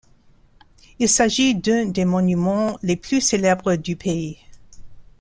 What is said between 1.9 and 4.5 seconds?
monuments les plus célèbres du pays.